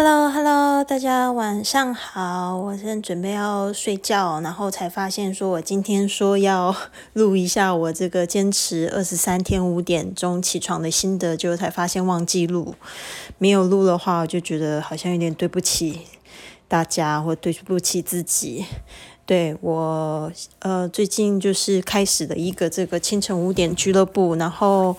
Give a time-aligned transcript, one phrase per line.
[0.00, 2.56] Hello，Hello，大家晚上好。
[2.56, 6.72] 我现在准备要睡觉，然后才发现说，我今天说要
[7.14, 12.76] 录一下我这个坚持二十三天五点钟起床的心得，结果才发现忘记录。
[13.38, 16.02] 没有录的话，我就觉得好像有点对不起
[16.68, 18.66] 大家，或对不起自己。
[19.26, 20.30] 对我，
[20.60, 24.96] 呃，最近就是开始的一个这个清晨五点俱乐部，然后。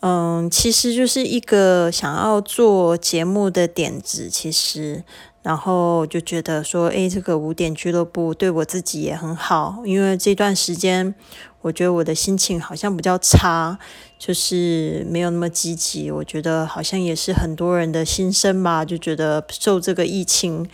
[0.00, 5.02] 嗯，其实就是一个想要做节目的点子，其实，
[5.42, 11.14] 然后就觉得说，诶，这个五点俱乐部对我自己也很好，因为这段时间，
[11.62, 13.78] 我觉得我的心情好像比较差，
[14.18, 16.10] 就是没有那么积极。
[16.10, 20.68] 我觉得好像也是很多人的心声吧，就觉得受这个疫情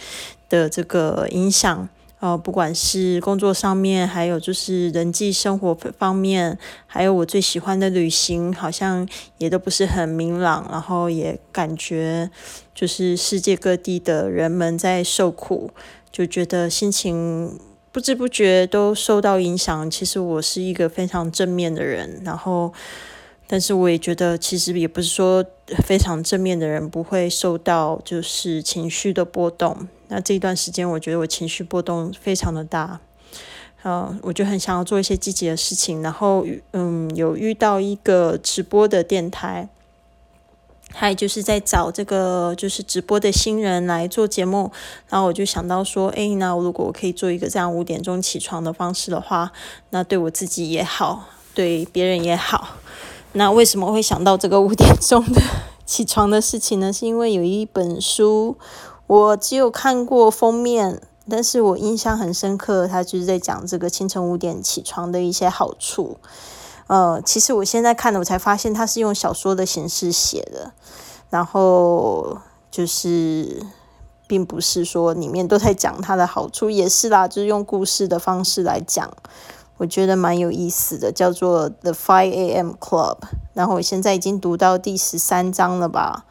[0.48, 1.88] 的这个影响。
[2.22, 9.08] 呃，不管是工作上面，还有就是人际生活方面，还有我最喜欢的旅行，好像
[9.38, 10.64] 也都不是很明朗。
[10.70, 12.30] 然后也感觉
[12.72, 15.72] 就是世界各地的人们在受苦，
[16.12, 17.58] 就觉得心情
[17.90, 19.90] 不知不觉都受到影响。
[19.90, 22.72] 其实我是一个非常正面的人，然后。
[23.52, 25.44] 但是我也觉得，其实也不是说
[25.86, 29.86] 非常正面的人不会受到就是情绪的波动。
[30.08, 32.98] 那这一段时间，我觉得我情绪波动非常的大，
[33.82, 36.00] 呃，我就很想要做一些积极的事情。
[36.00, 39.68] 然后，嗯，有遇到一个直播的电台，
[40.90, 44.72] 还就是在找这个就是直播的新人来做节目。
[45.10, 49.52] 然后我就想到说，哎，那如果我可以做一个这样五点钟起床的方式的话，
[49.90, 52.78] 那对我自己也好，对别人也好。
[53.34, 55.40] 那为什么会想到这个五点钟的
[55.86, 56.92] 起床的事情呢？
[56.92, 58.56] 是因为有一本书，
[59.06, 66.18] 我只有看过封面，但是我印象很深刻，它就是在讲这个清晨五点起床的一些好处。
[66.88, 70.72] 呃，其实我现在看了，我才发现它是用小说的形式写的，
[71.30, 72.36] 然后
[72.70, 73.64] 就是
[74.26, 79.10] 并不是说里面都在讲它的好处，也是啦，就是用故事的方式来讲。
[79.82, 82.70] 我觉得蛮有意思的，叫做 The Five A.M.
[82.78, 83.16] Club。
[83.52, 86.24] 然后我现在已经读到第十三章了吧？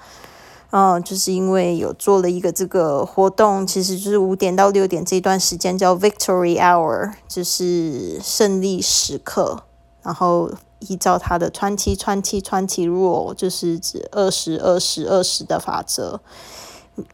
[0.70, 9.64] 嗯，就是因为有做了一个这个活动，其实就是五点到六点这段时间叫 Victory Hour，就是胜利时刻。
[10.02, 16.22] 然后依照它的 Twenty Twenty Twenty Rule，就是指二十二十二十的法则。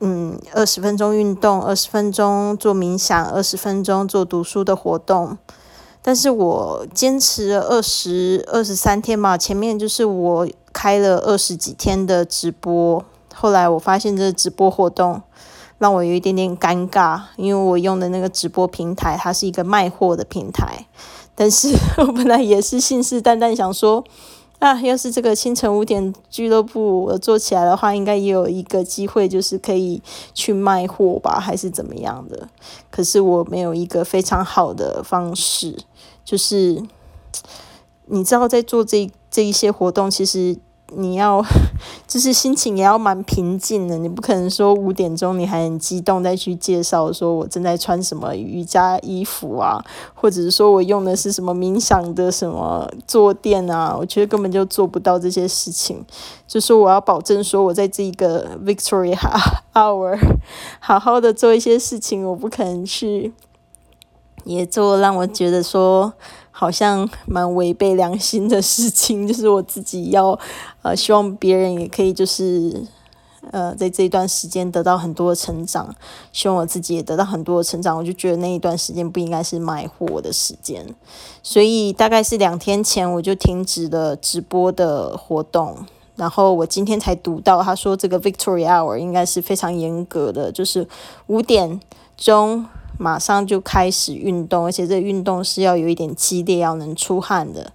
[0.01, 5.39] 嗯，二十分钟运动，二十分钟做冥想，二十分钟做读书的活动。
[6.07, 13.03] 但是我坚持了二十二十三天嘛，前面就是我开了二十几天的直播，
[13.35, 15.22] 后来我发现这直播活动
[15.79, 20.88] 让我有一点点尴尬，因为我用的那个直播平台它是一个卖货的平台，
[21.35, 24.01] 但是 我本来也是信誓旦旦想说，
[24.59, 30.01] 啊，要是这个清晨五点俱乐部我做起来的话，应该也有一个机会，就是可以
[30.34, 32.47] 去卖货吧，还是怎么样的？
[32.90, 35.78] 可是我没有一个非常好的方式。
[36.27, 36.83] 就是，
[38.07, 40.57] 你知道，在做这这一些活动，其实
[40.93, 41.41] 你要，
[42.05, 43.97] 就是心情也要蛮平静的。
[43.97, 49.81] 你不可能说五点钟你还很激动再去介绍说我正在穿什么瑜伽衣服啊，
[50.13, 56.05] 或者是说我用的是什么冥想的什么坐垫啊，我觉得根本就做不到这些事情。
[56.45, 59.16] 就说我要保证说我在这个 Victory
[59.73, 60.19] Hour
[60.81, 63.31] 好好的做一些事情，我不可能去。
[64.47, 66.13] 也做让我觉得说
[66.52, 70.40] 好像蛮违背良心的事情，就是我自己要
[70.81, 72.81] 呃希望别人也可以就是
[73.52, 75.94] 呃在这一段时间得到很多的成长，
[76.31, 80.96] 希望我自己也得到很多的成长，我就觉得那一段时间不应该是卖货的时间，
[81.44, 85.85] 所以大概是两天前我就停止了直播的活动，
[86.16, 90.88] 然后我今天才读到他说这个 Victory Hour 应该是非常严格的，就是
[91.28, 91.79] 五点
[92.16, 92.66] 钟。
[92.97, 97.72] 马上就开始运动，而且这运动是要有一点激烈，要能出汗的。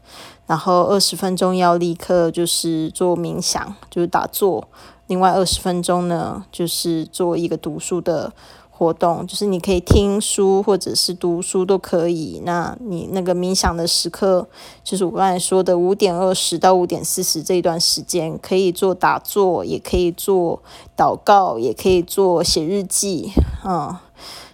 [0.46, 4.68] 然后二十分钟要立刻就是做冥想，就是打坐。
[5.06, 8.32] 另外二十分钟呢，就是做一个读书的
[8.70, 12.42] 活动，就是你可以听书或者是读书都可以。
[12.44, 14.48] 那你那个冥想的时刻，
[14.82, 20.60] 就是我刚才说的五点二十到五点四十这一段时间，可以做打坐，也可以做
[20.96, 23.32] 祷告，也可以做写日记，
[23.64, 23.96] 嗯。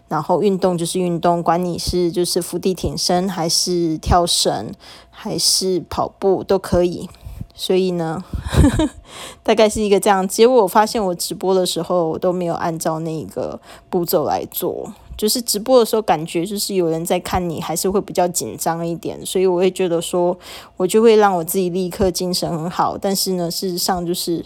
[0.08, 4.72] 然后运动就是运动，管你是就是伏地挺身，还是跳绳，
[5.10, 7.08] 还是跑步都可以。
[7.55, 8.25] 所以呢，
[9.43, 10.26] 大概是一个这样。
[10.26, 13.60] 结果我发现我直播的时候我都没有按照那个
[13.90, 19.26] 步骤来做，就是直播的时候感觉就是有人在看你，还是会比较紧张一点。
[19.26, 20.38] 所以我会觉得说，
[20.76, 22.96] 我就会让我自己立刻精神很好。
[22.96, 24.44] 但是呢，事实上就是。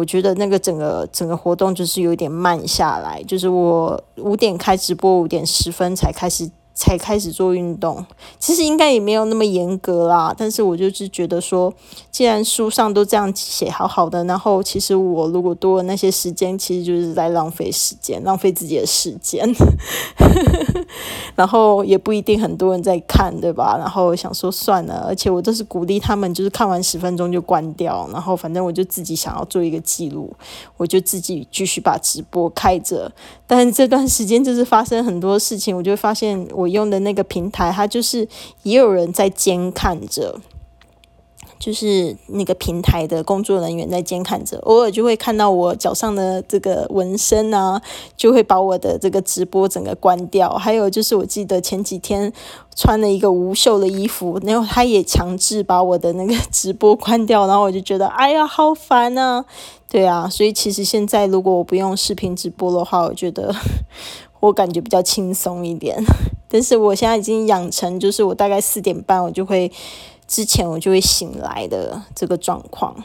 [0.00, 6.50] 我觉得那个整个整个活动就是有点慢下来，就是我五点开直播，五点十分才开始。
[6.80, 8.06] 才开始做运动，
[8.38, 10.34] 其实应该也没有那么严格啦。
[10.34, 11.70] 但是我就是觉得说，
[12.10, 19.46] 既然书上都这样写好好的，然后其实我如果多了那些时间，其实就是在浪费时间，浪费自己的时间。
[21.36, 23.76] 然后也不一定很多人在看，对吧？
[23.78, 28.08] 然后想说算了，而且我都是鼓励他们，就是看完十分钟就关掉。
[28.10, 30.34] 然后反正我就自己想要做一个记录，
[30.78, 33.12] 我就自己继续把直播开着。
[33.46, 36.69] 但是这段时间就是发生很多事情，我就发现我。
[36.70, 38.26] 用的那个平台，它就是
[38.62, 40.40] 也有人在监看着，
[41.58, 47.82] 就是那个平台的工作人员在监看着，偶尔就会看到我脚上的这个纹身啊，
[48.16, 50.50] 就会把我的这个直播整个关掉。
[50.54, 52.32] 还有就是，我记得前几天
[52.74, 59.44] 穿了一个无袖的衣服，然后他也强制把我的那个 直播关掉，然后我就觉得，哎呀，好烦啊！
[59.90, 63.54] 对啊，所以其实现在如果我不用视频直播的话，我觉得。
[64.40, 66.02] 我感觉比较轻松一点，
[66.48, 69.70] 但是我现在已经养成，就是我大概四点半我就会，
[70.26, 72.96] 之前我就会醒来的这个状况。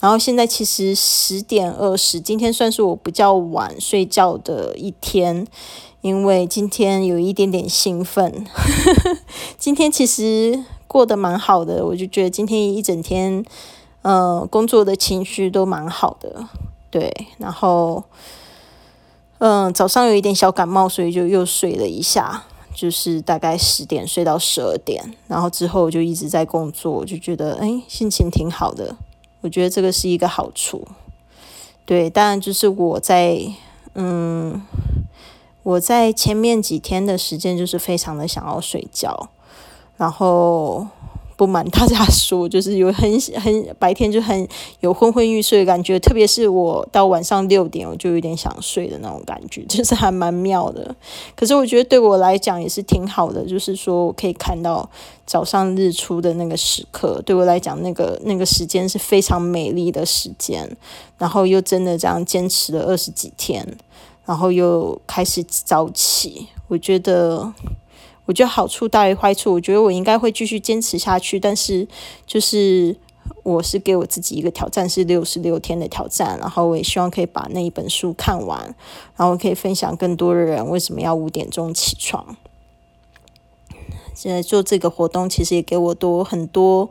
[0.00, 5.46] 然后现在其实十点二十，今天算是我比较晚睡觉的一天，
[6.00, 8.44] 因为今天有一点点兴奋。
[9.56, 13.44] 今天其实过得蛮好的，我就觉得今天一整天，
[14.02, 16.48] 呃，工作的情绪都蛮好的，
[16.90, 18.02] 对，然后。
[19.44, 28.94] 嗯，早上有一点小感冒，所以就又睡了一下，就是大概十点睡到十二点，然后之后就一直在工作，就觉得哎，心情挺好的。
[29.40, 30.86] 我觉得这个是一个好处。
[31.84, 33.42] 对，当然就是我在
[33.94, 34.62] 嗯，
[35.64, 39.28] 我在前面几天的时间就是非常的想要睡觉，
[39.96, 40.86] 然后。
[41.36, 44.46] 不瞒大家说，就是有很很白天就很
[44.80, 50.94] 有昏昏欲睡的感觉，特别是我到晚上六点，我就有点想睡的那种感觉，就是还蛮妙的。
[51.34, 54.88] 可是我觉得对我来讲也是挺好的，就是说我可以看到
[55.26, 60.76] 早上日出的那个时刻，对我来讲那个那个时间是非常美丽的时间。
[61.18, 63.76] 然后又真的这样坚持了二十几天，
[64.24, 67.52] 然后又开始早起，我觉得。
[68.32, 71.38] 我觉得好处大于坏处，我觉得我应该会继续坚持下去。
[71.38, 71.86] 但是，
[72.26, 72.96] 就是
[73.42, 76.38] 我是给我自己一个挑战，是六十六天的挑战。
[76.38, 78.74] 然后我也希望可以把那一本书看完，
[79.18, 82.38] 然后可以分享更多的人为什么要五点钟起床。
[84.14, 86.88] 现在做这个活动，其实也给我多很多，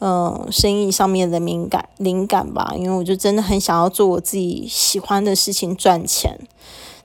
[0.00, 2.74] 嗯，生意上面的敏感灵感吧。
[2.76, 6.40] 因为我就真的很想要做我自己喜欢的事情赚钱。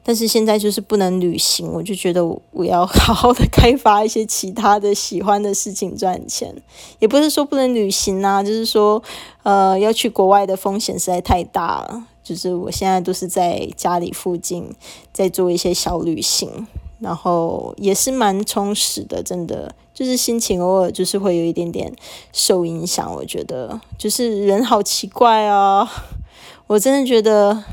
[0.09, 6.51] 但是现在就是不能旅行，我就觉得我要 好好的开发一些其他的喜欢的事情赚钱。
[6.97, 9.03] 也不是说不能旅行啊，就是说，
[9.43, 12.07] 呃，要去国外的风险实在太大了。
[12.23, 14.73] 就是我现在都是在家里附近
[15.13, 16.65] 在做一些小旅行，
[16.97, 19.75] 然后也是蛮充实的，真的。
[19.93, 21.93] 就是心情偶尔就是会有一点点
[22.33, 25.87] 受影响，我觉得就是人好奇怪啊，
[26.65, 27.63] 我真的觉得。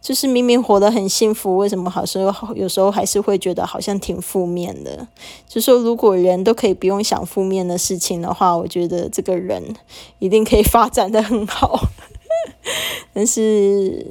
[0.00, 5.06] 就是明明活得很幸福，为什么好时候有时候还是会觉得好像挺负面的？
[5.46, 9.62] 就说如果人都可以不用想负面的事情的话，我觉得这个人
[10.18, 11.78] 一定可以发展的很好。
[13.12, 14.06] 但是，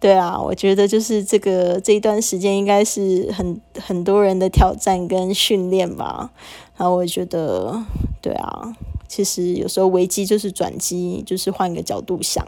[0.00, 6.30] 对啊，我觉得就是这个这一段时间应该是很很多人的挑战跟训练吧。
[6.76, 7.84] 然后我觉得，
[8.22, 8.74] 对啊，
[9.06, 12.46] 其实有时候危机就是转机，就是换个角度想。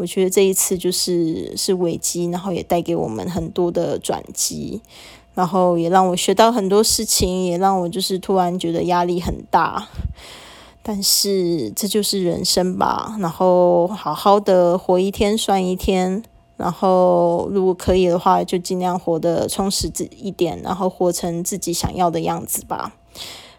[0.00, 4.80] 我觉得这一次就是是危机，然后也带给我们很多的转机，
[5.34, 9.86] 然后也让我学到很多事情，也让我就是突然觉得压力很大。
[10.82, 16.22] 但是这就是人生吧，然后好好的活一天算一天，
[16.56, 22.94] 然后如果可以的话，就尽量活得充实自一点，然后活成自己想要的样子吧。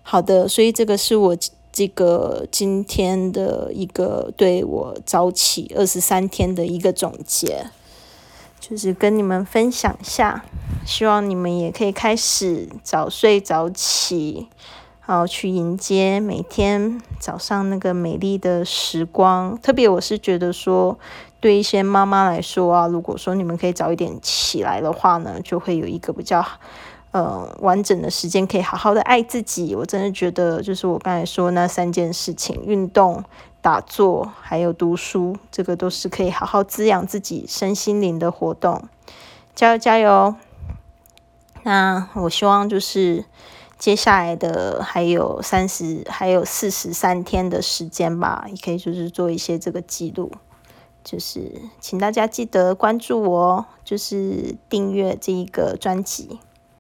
[0.02, 1.38] 好的，所以这个是我。
[1.72, 7.68] 这个今天的一个对我早起二十三天的一个总结，
[8.60, 10.44] 就是跟你们分享一下，
[10.86, 14.50] 希望你们也可以开始早睡早起，
[15.06, 19.58] 然后去迎接每天早上那个美丽的时光。
[19.62, 21.00] 特别我是觉得说，
[21.40, 26.46] 对一些妈妈来说啊，如果说你们可以早一点起来的话呢，就会有一个比较。
[27.12, 33.22] 呃，完整的时间可以好好的爱自己，我真的觉得就是我刚才说那三件事情：运动、
[33.62, 38.88] 打坐，还有读书，这个都是可以好好滋养自己身心灵的活动。
[39.54, 40.36] 加油加油！
[41.64, 43.26] 那我希望就是
[43.78, 50.32] 接下来的还有三十，还有四十三天的时间吧，也可以就是做一些这个记录。
[51.04, 56.40] 就是请大家记得关注我，就是订阅这一个专辑。